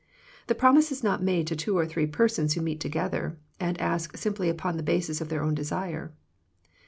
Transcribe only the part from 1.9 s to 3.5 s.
persons who meet together,